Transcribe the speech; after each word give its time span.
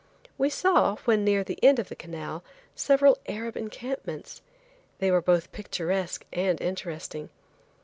We 0.35 0.49
saw, 0.49 0.95
when 1.05 1.23
near 1.23 1.43
the 1.43 1.63
end 1.63 1.77
of 1.77 1.89
the 1.89 1.95
canal, 1.95 2.43
several 2.73 3.19
Arab 3.27 3.55
encampments. 3.55 4.41
They 4.97 5.11
were 5.11 5.21
both 5.21 5.51
picturesque 5.51 6.25
and 6.33 6.59
interesting. 6.59 7.29